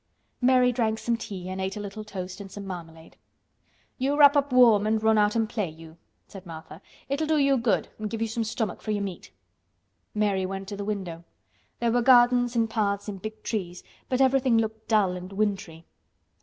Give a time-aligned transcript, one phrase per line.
[0.41, 3.17] Mary drank some tea and ate a little toast and some marmalade.
[3.99, 5.95] "You wrap up warm an' run out an' play you,"
[6.27, 6.81] said Martha.
[7.07, 9.29] "It'll do you good and give you some stomach for your meat."
[10.15, 11.23] Mary went to the window.
[11.79, 15.85] There were gardens and paths and big trees, but everything looked dull and wintry.